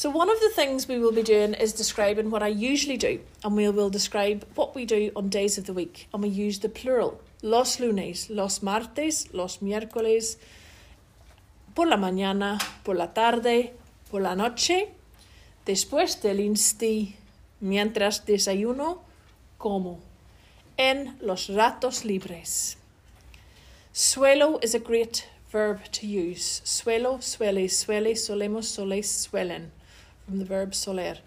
[0.00, 3.20] So, one of the things we will be doing is describing what I usually do,
[3.44, 6.60] and we will describe what we do on days of the week, and we use
[6.60, 10.38] the plural los lunes, los martes, los miércoles,
[11.74, 13.74] por la mañana, por la tarde,
[14.10, 14.88] por la noche,
[15.66, 17.16] después del insti,
[17.60, 19.02] mientras desayuno,
[19.58, 20.00] como,
[20.78, 22.78] en los ratos libres.
[23.92, 26.62] Suelo is a great verb to use.
[26.64, 29.72] Suelo, suele, suele, solemos, soles, suelen.
[30.30, 31.22] The verb soler.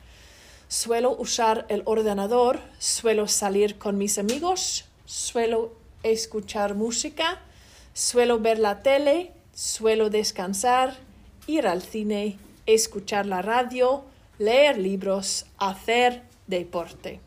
[0.69, 7.39] Suelo usar el ordenador, suelo salir con mis amigos, suelo escuchar música,
[7.93, 10.97] suelo ver la tele, suelo descansar,
[11.47, 14.05] ir al cine, escuchar la radio,
[14.39, 17.19] leer libros, hacer deporte.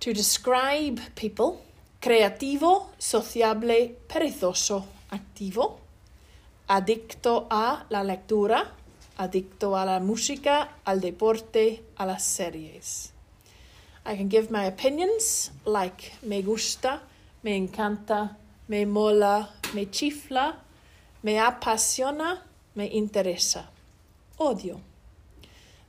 [0.00, 1.58] To describe people,
[2.00, 5.80] creativo, sociable, perezoso, activo,
[6.68, 8.72] adicto a la lectura,
[9.20, 13.12] adicto a la música, al deporte, a las series.
[14.06, 17.02] I can give my opinions like me gusta,
[17.42, 20.56] me encanta, me mola, me chifla,
[21.22, 22.42] me apasiona,
[22.74, 23.68] me interesa.
[24.38, 24.80] Odio.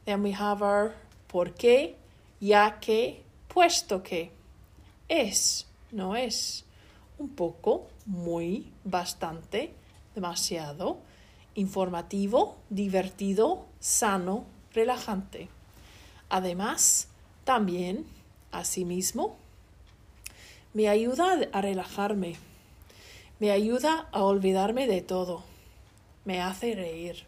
[0.03, 0.93] Then we have our
[1.29, 1.95] por qué,
[2.41, 4.31] ya que, puesto que.
[5.07, 6.65] Es, no es.
[7.17, 9.71] Un poco, muy, bastante,
[10.13, 10.99] demasiado.
[11.55, 15.49] Informativo, divertido, sano, relajante.
[16.29, 17.09] Además,
[17.43, 18.05] también,
[18.51, 19.35] asimismo,
[20.73, 22.35] me ayuda a relajarme.
[23.39, 25.43] Me ayuda a olvidarme de todo.
[26.23, 27.25] Me hace reír.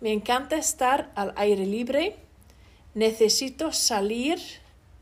[0.00, 2.16] Me encanta estar al aire libre.
[2.94, 4.40] Necesito salir.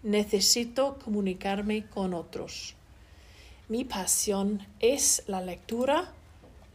[0.03, 2.75] Necesito comunicarme con otros.
[3.69, 6.13] Mi pasión es la lectura,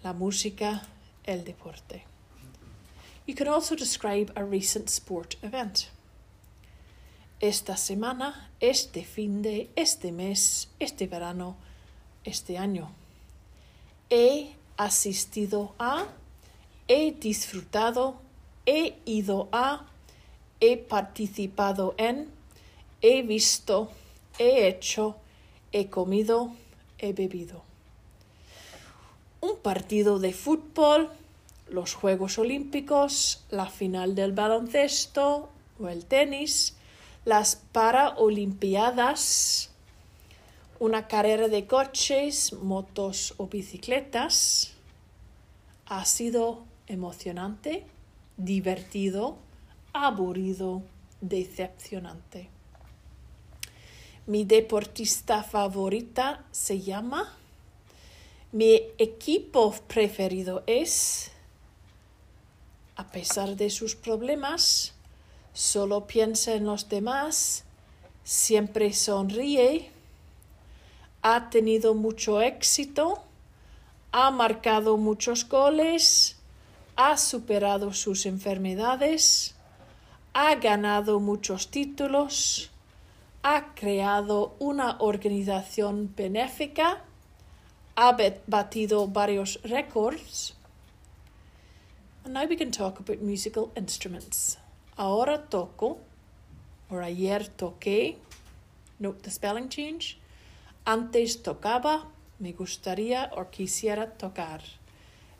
[0.03, 0.83] la música,
[1.31, 2.03] el deporte.
[3.25, 5.89] You can also describe a recent sport event.
[7.39, 11.55] Esta semana, este fin de, este mes, este verano,
[12.23, 12.91] este año.
[14.09, 16.07] He asistido a,
[16.87, 18.19] he disfrutado,
[18.65, 19.85] he ido a,
[20.59, 22.29] he participado en,
[23.01, 23.89] he visto,
[24.37, 25.15] he hecho,
[25.71, 26.51] he comido,
[26.99, 27.63] he bebido.
[29.39, 31.09] Un partido de fútbol,
[31.71, 35.49] los Juegos Olímpicos, la final del baloncesto
[35.79, 36.75] o el tenis,
[37.25, 39.69] las Paraolimpiadas,
[40.79, 44.73] una carrera de coches, motos o bicicletas.
[45.85, 47.85] Ha sido emocionante,
[48.37, 49.37] divertido,
[49.93, 50.81] aburrido,
[51.21, 52.49] decepcionante.
[54.27, 57.33] Mi deportista favorita se llama.
[58.51, 61.30] Mi equipo preferido es.
[62.95, 64.93] A pesar de sus problemas,
[65.53, 67.63] solo piensa en los demás,
[68.23, 69.91] siempre sonríe,
[71.21, 73.23] ha tenido mucho éxito,
[74.11, 76.37] ha marcado muchos goles,
[76.95, 79.55] ha superado sus enfermedades,
[80.33, 82.71] ha ganado muchos títulos,
[83.43, 87.01] ha creado una organización benéfica,
[87.95, 88.15] ha
[88.47, 90.55] batido varios récords.
[92.23, 94.57] And now we can talk about musical instruments.
[94.95, 95.97] Ahora toco,
[96.89, 98.17] or ayer toqué,
[98.99, 100.19] note the spelling change.
[100.85, 102.05] Antes tocaba,
[102.39, 104.61] me gustaría o quisiera tocar.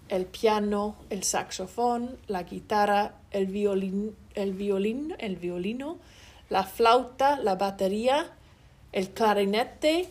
[0.09, 5.99] El piano, el saxofón, la guitarra, el violín, el violín, el violino,
[6.49, 8.31] la flauta, la batería,
[8.91, 10.09] el clarinete,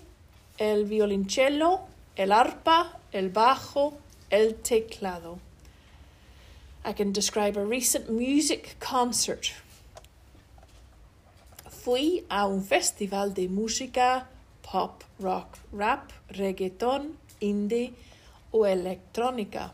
[0.58, 1.80] el violonchelo,
[2.14, 3.98] el arpa, el bajo,
[4.30, 5.38] el teclado.
[6.84, 9.52] I can describe a recent music concert.
[11.68, 14.26] Fui a un festival de música
[14.62, 17.92] pop, rock, rap, reggaeton, indie
[18.52, 19.72] o electrónica.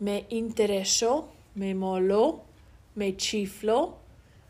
[0.00, 2.42] Me interesó, me moló,
[2.94, 3.96] me chifló,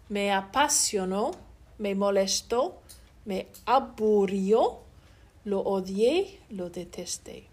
[0.08, 1.32] me apasionó,
[1.78, 2.80] me molestó,
[3.24, 4.80] me aburrió,
[5.44, 7.44] lo odié, lo detesté.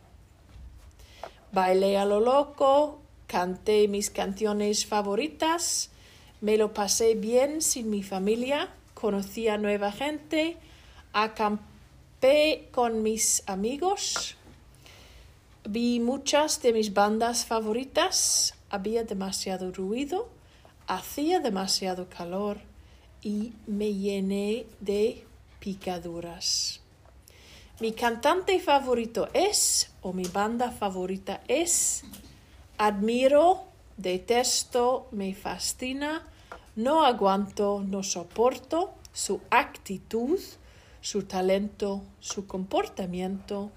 [1.51, 5.89] Bailé a lo loco, canté mis canciones favoritas,
[6.41, 10.57] me lo pasé bien sin mi familia, conocí a nueva gente,
[11.13, 14.37] acampé con mis amigos,
[15.67, 20.29] vi muchas de mis bandas favoritas, había demasiado ruido,
[20.87, 22.57] hacía demasiado calor
[23.21, 25.25] y me llené de
[25.59, 26.81] picaduras.
[27.79, 32.03] Mi cantante favorito es, o mi banda favorita es,
[32.77, 33.63] admiro,
[33.97, 36.21] Detesto, me fascina,
[36.75, 40.37] no aguanto, no soporto su actitud,
[40.99, 43.71] su talento, su comportamiento,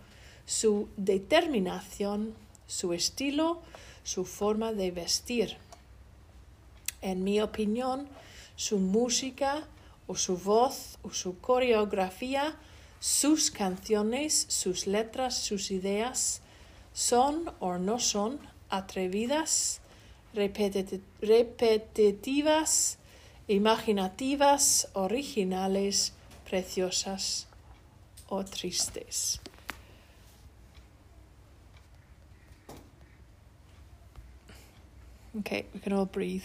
[0.45, 2.35] su determinación,
[2.67, 3.61] su estilo,
[4.03, 5.57] su forma de vestir.
[7.01, 8.09] En mi opinión,
[8.57, 9.69] su música
[10.09, 12.57] o su voz o su coreografía,
[12.99, 16.41] sus canciones, sus letras, sus ideas
[16.93, 19.81] son o no son atrevidas,
[20.35, 22.99] repetitivas,
[23.49, 26.13] imaginativas, originales,
[26.49, 27.49] preciosas
[28.29, 29.41] o tristes.
[35.41, 36.43] Okay, we can all breathe.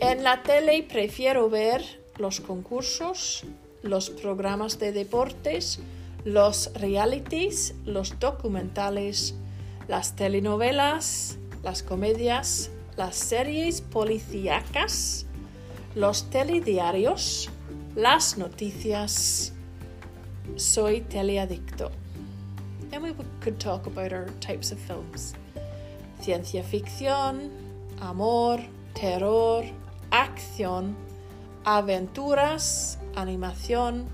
[0.00, 1.82] En la tele prefiero ver
[2.18, 3.44] los concursos,
[3.82, 5.80] los programas de deportes,
[6.24, 9.34] los realities, los documentales,
[9.88, 15.26] las telenovelas, las comedias, las series policíacas,
[15.94, 17.50] los telediarios,
[17.94, 19.52] las noticias.
[20.56, 21.90] Soy teleadicto.
[22.90, 25.34] Then we could talk about our types of films.
[26.20, 27.50] Ciencia ficción,
[28.00, 28.60] amor,
[28.94, 29.64] terror,
[30.10, 30.94] acción,
[31.64, 34.06] aventuras, animación,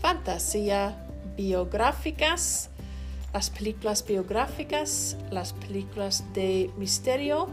[0.00, 1.06] fantasía,
[1.36, 2.70] biográficas,
[3.32, 7.48] las películas biográficas, las películas de misterio,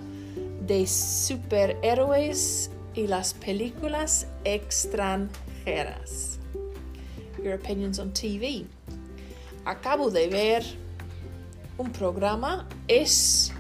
[0.68, 6.40] de superhéroes y las películas extranjeras.
[7.44, 8.66] Your opinions on TV.
[9.66, 10.64] Acabo de ver
[11.78, 13.52] un programa, es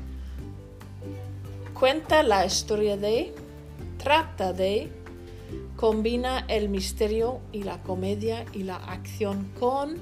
[1.74, 3.34] cuenta la historia de,
[3.98, 4.92] trata de,
[5.82, 9.98] combina el misterio y la comedia y la acción con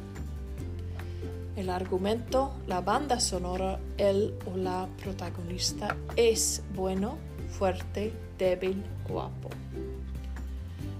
[1.55, 7.17] el argumento, la banda sonora, él o la protagonista es bueno,
[7.47, 9.51] fuerte, débil, guapo.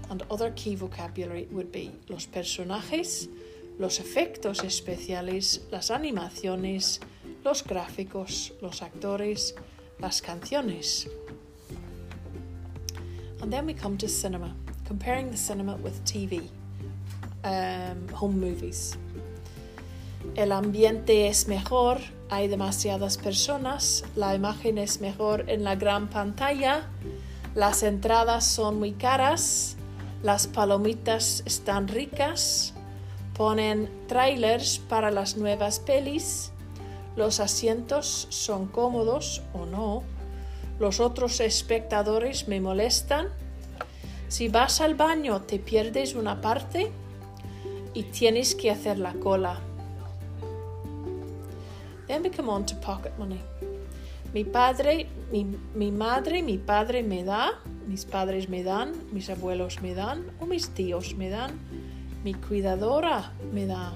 [0.08, 3.28] And other key vocabulary would be los personajes,
[3.78, 7.00] los efectos especiales, las animaciones,
[7.44, 9.54] los gráficos, los actores,
[9.98, 11.06] las canciones.
[13.42, 14.54] And then we come to cinema,
[14.90, 16.50] comparing the cinema with TV,
[17.44, 18.98] um, home movies.
[20.34, 21.98] El ambiente es mejor,
[22.28, 26.88] hay demasiadas personas, la imagen es mejor en la gran pantalla,
[27.54, 29.76] las entradas son muy caras,
[30.24, 32.74] las palomitas están ricas,
[33.36, 36.50] ponen trailers para las nuevas pelis,
[37.14, 40.02] los asientos son cómodos o no,
[40.80, 43.28] los otros espectadores me molestan,
[44.30, 46.92] si vas al baño te pierdes una parte
[47.94, 49.58] y tienes que hacer la cola.
[52.06, 53.40] Then we come on to pocket money.
[54.32, 55.44] Mi padre, mi,
[55.74, 60.46] mi madre, mi padre me da, mis padres me dan, mis abuelos me dan o
[60.46, 61.50] mis tíos me dan,
[62.22, 63.94] mi cuidadora me da.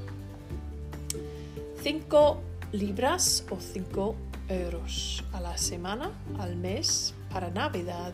[1.81, 2.41] Cinco
[2.73, 4.17] libras o cinco
[4.49, 6.11] euros a la semana,
[6.41, 8.13] al mes, para Navidad,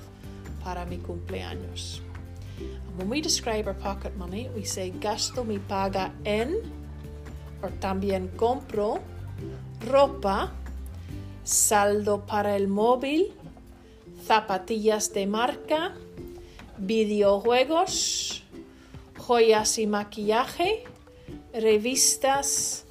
[0.63, 2.03] para mi cumpleaños.
[2.61, 6.61] And when we describe our pocket money, we say gasto mi paga en,
[7.63, 9.01] or también compro
[9.81, 10.53] ropa,
[11.45, 13.33] saldo para el móvil,
[14.27, 15.95] zapatillas de marca,
[16.79, 18.43] videojuegos,
[19.17, 20.85] joyas y maquillaje,
[21.53, 22.85] revistas,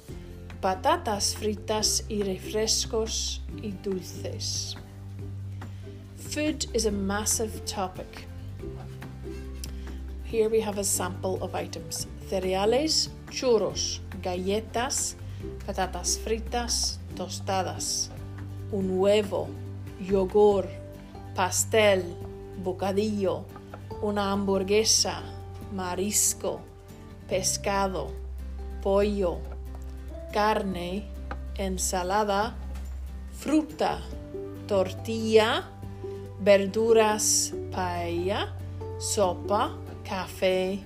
[0.60, 4.76] patatas fritas y refrescos y dulces.
[6.16, 8.29] Food is a massive topic.
[10.30, 12.06] Here we have a sample of items.
[12.28, 15.16] Cereales, churros, galletas,
[15.66, 18.10] patatas fritas, tostadas,
[18.70, 19.48] un huevo,
[20.00, 20.68] yogur,
[21.34, 22.04] pastel,
[22.62, 23.44] bocadillo,
[24.02, 25.20] una hamburguesa,
[25.74, 26.60] marisco,
[27.28, 28.12] pescado,
[28.82, 29.40] pollo,
[30.32, 31.06] carne,
[31.58, 32.54] ensalada,
[33.32, 33.98] fruta,
[34.68, 35.64] tortilla,
[36.38, 38.54] verduras, paella,
[39.00, 39.76] sopa,
[40.10, 40.80] café,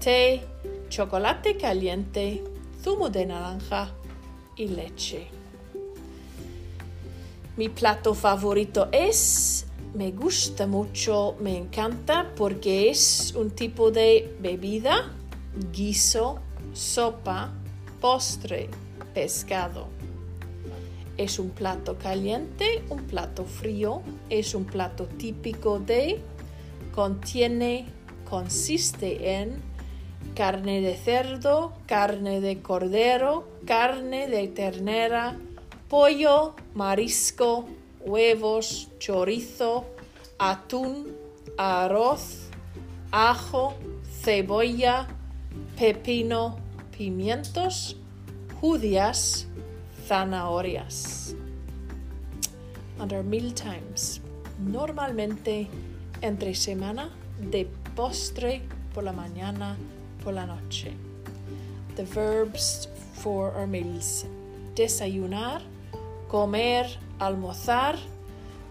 [0.00, 0.42] té,
[0.88, 2.42] chocolate caliente,
[2.82, 3.94] zumo de naranja
[4.56, 5.28] y leche.
[7.56, 15.12] Mi plato favorito es, me gusta mucho, me encanta porque es un tipo de bebida,
[15.72, 16.40] guiso,
[16.72, 17.52] sopa,
[18.00, 18.70] postre,
[19.14, 19.86] pescado.
[21.16, 26.20] Es un plato caliente, un plato frío, es un plato típico de,
[26.92, 27.86] contiene,
[28.34, 29.62] consiste en,
[30.34, 35.38] carne de cerdo, carne de cordero, carne de ternera,
[35.88, 37.68] pollo, marisco,
[38.00, 39.84] huevos, chorizo,
[40.36, 41.14] atún,
[41.56, 42.48] arroz,
[43.12, 43.74] ajo,
[44.24, 45.06] cebolla,
[45.78, 46.56] pepino,
[46.98, 47.96] pimientos,
[48.60, 49.46] judías,
[50.08, 51.36] zanahorias.
[52.98, 54.20] Under meal times,
[54.58, 55.68] normalmente
[56.20, 59.76] entre semana, de postre por la mañana,
[60.22, 60.92] por la noche.
[61.96, 64.26] The verbs for our meals:
[64.74, 65.62] desayunar,
[66.28, 66.86] comer,
[67.18, 67.96] almorzar,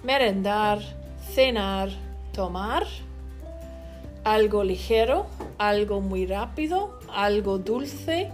[0.04, 0.82] merendar,
[1.34, 1.90] cenar,
[2.34, 2.86] tomar,
[4.24, 5.28] algo ligero,
[5.58, 8.32] algo muy rápido, algo dulce.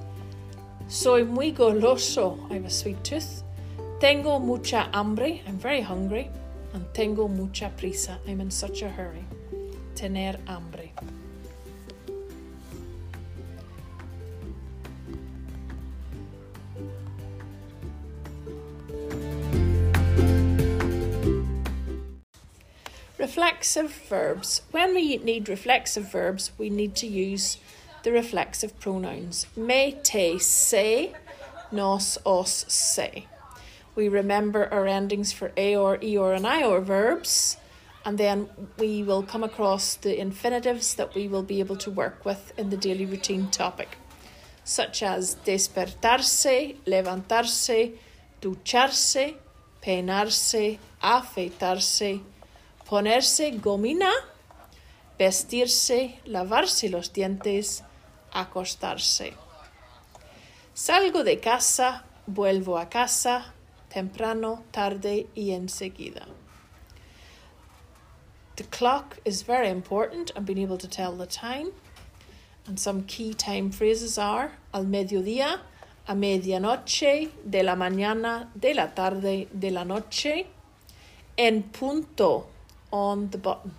[0.88, 2.40] Soy muy goloso.
[2.50, 3.44] I have a sweet tooth.
[4.00, 5.44] Tengo mucha hambre.
[5.46, 6.30] I'm very hungry.
[6.74, 8.18] And tengo mucha prisa.
[8.28, 9.26] I'm in such a hurry.
[10.00, 10.92] Tener hambre.
[23.18, 24.62] Reflexive verbs.
[24.72, 27.58] When we need reflexive verbs, we need to use
[28.04, 29.48] the reflexive pronouns.
[29.58, 31.12] Me, te, se,
[31.74, 33.28] nos, os, se.
[33.96, 37.58] We remember our endings for a or, e or, and I or verbs,
[38.06, 42.26] and then we will come across the infinitives that we will be able to work
[42.26, 43.98] with in the daily routine topic,
[44.64, 47.96] such as despertarse, levantarse,
[48.42, 49.36] ducharse,
[49.82, 52.22] peinarse, afeitarse,
[52.86, 54.12] ponerse gomina,
[55.20, 57.84] vestirse, lavarse los dientes,
[58.34, 59.34] acostarse.
[60.74, 63.54] Salgo de casa, vuelvo a casa,
[63.90, 66.26] temprano, tarde y enseguida.
[68.60, 71.72] The clock is very important and being able to tell the time.
[72.68, 75.62] And some key time phrases are al mediodía,
[76.06, 80.48] a medianoche, de la mañana, de la tarde, de la noche,
[81.38, 82.48] en punto,
[82.92, 83.76] on the button.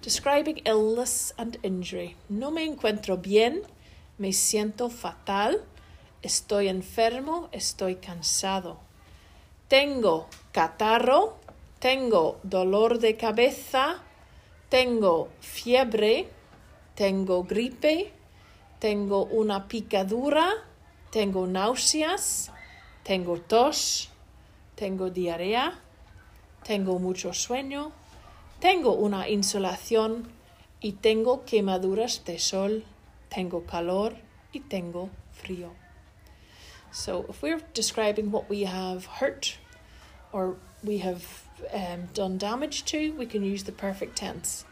[0.00, 2.16] Describing illness and injury.
[2.30, 3.64] No me encuentro bien,
[4.16, 5.62] me siento fatal,
[6.22, 8.78] estoy enfermo, estoy cansado.
[9.68, 11.37] Tengo catarro,
[11.78, 14.02] tengo dolor de cabeza,
[14.68, 16.28] tengo fiebre,
[16.94, 18.12] tengo gripe,
[18.78, 20.50] tengo una picadura,
[21.10, 22.52] tengo náuseas,
[23.02, 24.10] tengo tos,
[24.74, 25.82] tengo diarrea
[26.68, 27.92] tengo mucho sueño,
[28.60, 30.30] tengo una insolación
[30.80, 32.84] y tengo quemaduras de sol,
[33.30, 34.16] tengo calor
[34.52, 35.72] y tengo frío.
[36.90, 39.56] So, if we're describing what we have hurt
[40.30, 41.22] or we have
[41.72, 44.64] um, done damage to, we can use the perfect tense.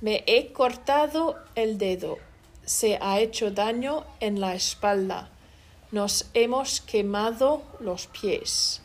[0.00, 2.18] Me he cortado el dedo.
[2.64, 5.28] Se ha hecho daño en la espalda.
[5.92, 8.80] Nos hemos quemado los pies.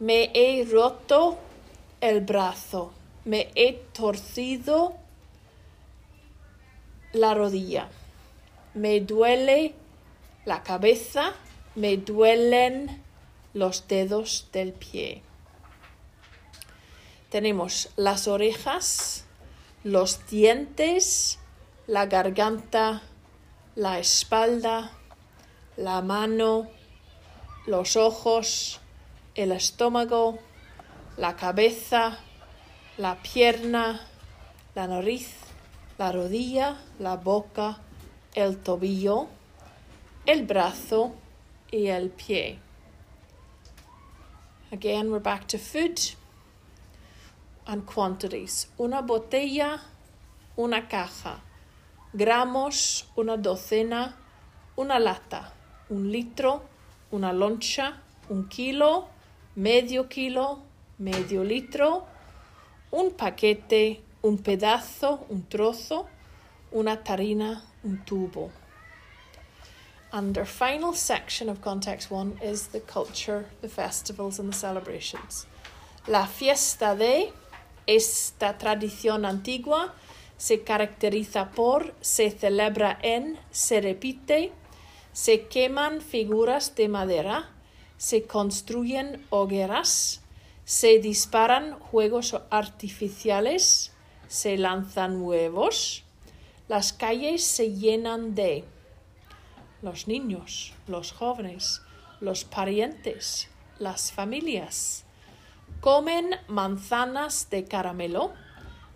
[0.00, 1.38] Me he roto
[2.00, 2.92] el brazo,
[3.24, 4.94] me he torcido
[7.12, 7.88] la rodilla,
[8.74, 9.74] me duele
[10.44, 11.32] la cabeza,
[11.76, 13.02] me duelen
[13.54, 15.22] los dedos del pie.
[17.34, 19.24] Tenemos las orejas,
[19.82, 21.40] los dientes,
[21.88, 23.02] la garganta,
[23.74, 24.92] la espalda,
[25.76, 26.68] la mano,
[27.66, 28.78] los ojos,
[29.34, 30.38] el estómago,
[31.16, 32.20] la cabeza,
[32.98, 34.06] la pierna,
[34.76, 35.34] la nariz,
[35.98, 37.80] la rodilla, la boca,
[38.34, 39.26] el tobillo,
[40.24, 41.12] el brazo
[41.72, 42.60] y el pie.
[44.70, 46.14] Again, we're back to food
[47.66, 48.68] and quantities.
[48.78, 49.80] Una botella,
[50.56, 51.40] una caja.
[52.12, 54.14] Gramos, una docena,
[54.76, 55.52] una lata.
[55.90, 56.62] Un litro,
[57.10, 59.08] una loncha, un kilo,
[59.56, 60.62] medio kilo,
[60.98, 62.06] medio litro,
[62.90, 66.08] un paquete, un pedazo, un trozo,
[66.72, 68.50] una tarina, un tubo.
[70.12, 75.46] And our final section of context one is the culture, the festivals, and the celebrations.
[76.06, 77.32] La fiesta de
[77.86, 79.94] esta tradición antigua
[80.36, 84.52] se caracteriza por se celebra en, se repite,
[85.12, 87.50] se queman figuras de madera,
[87.96, 90.22] se construyen hogueras,
[90.64, 93.92] se disparan juegos artificiales,
[94.28, 96.04] se lanzan huevos,
[96.68, 98.64] las calles se llenan de
[99.82, 101.82] los niños, los jóvenes,
[102.20, 103.48] los parientes,
[103.78, 105.04] las familias.
[105.80, 108.32] Comen manzanas de caramelo,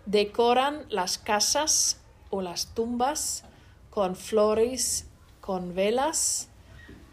[0.05, 1.99] decoran las casas
[2.29, 3.43] o las tumbas,
[3.89, 5.05] con flores,
[5.41, 6.49] con velas,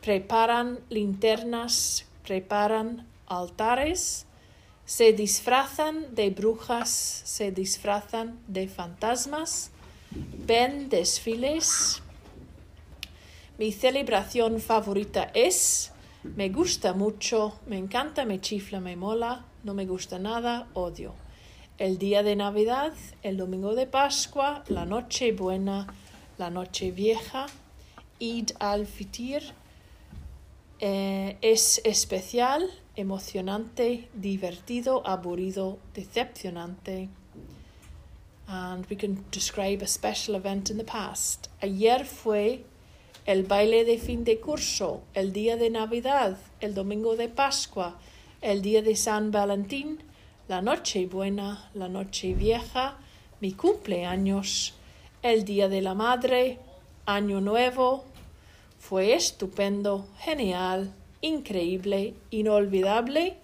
[0.00, 4.26] preparan linternas, preparan altares,
[4.84, 9.72] se disfrazan de brujas, se disfrazan de fantasmas,
[10.10, 12.02] ven desfiles.
[13.58, 15.92] Mi celebración favorita es,
[16.34, 21.14] me gusta mucho, me encanta, me chifla, me mola, no me gusta nada, odio.
[21.78, 22.92] El día de Navidad,
[23.22, 25.86] el domingo de Pascua, la noche buena,
[26.38, 27.46] la noche vieja,
[28.18, 29.42] Eid al-Fitir,
[30.80, 37.08] eh, es especial, emocionante, divertido, aburrido, decepcionante.
[38.48, 41.48] And we can describe a special event in the past.
[41.62, 42.64] Ayer fue
[43.26, 47.98] el baile de fin de curso, el día de Navidad, el domingo de Pascua,
[48.40, 49.98] el día de San Valentín,
[50.46, 52.98] la noche buena, la noche vieja,
[53.40, 54.74] mi cumpleaños,
[55.22, 56.60] el día de la madre,
[57.04, 58.04] año nuevo,
[58.78, 63.38] fue estupendo, genial, increíble, inolvidable,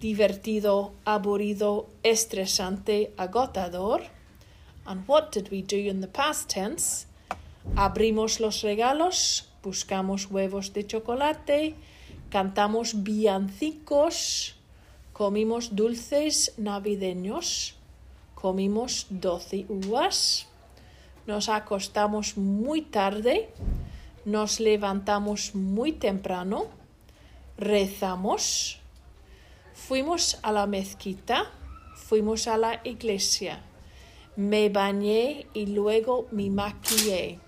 [0.00, 4.04] divertido, aburrido, estresante, agotador.
[4.86, 7.07] And what did we do in the past tense?
[7.76, 11.74] Abrimos los regalos, buscamos huevos de chocolate,
[12.30, 14.56] cantamos villancicos,
[15.12, 17.74] comimos dulces navideños,
[18.34, 20.46] comimos doce uvas,
[21.26, 23.50] nos acostamos muy tarde,
[24.24, 26.66] nos levantamos muy temprano,
[27.56, 28.80] rezamos,
[29.74, 31.50] fuimos a la mezquita,
[31.94, 33.60] fuimos a la iglesia,
[34.36, 37.40] me bañé y luego me maquillé.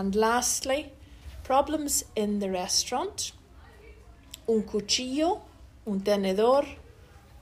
[0.00, 0.92] And lastly,
[1.44, 3.32] problems in the restaurant.
[4.46, 5.42] Un cuchillo,
[5.84, 6.64] un tenedor,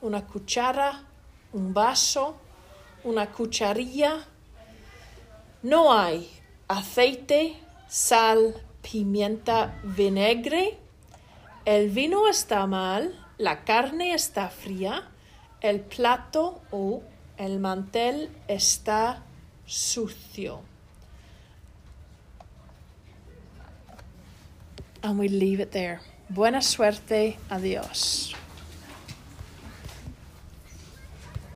[0.02, 1.04] una cuchara,
[1.52, 2.34] un vaso,
[3.04, 4.24] una cucharilla.
[5.62, 6.28] No hay
[6.68, 10.78] aceite, sal, pimienta, vinagre.
[11.64, 15.08] El vino está mal, la carne está fría,
[15.60, 17.04] el plato o
[17.36, 19.22] el mantel está
[19.64, 20.67] sucio.
[25.02, 26.00] And we leave it there.
[26.28, 27.36] Buena suerte.
[27.48, 28.34] Adiós.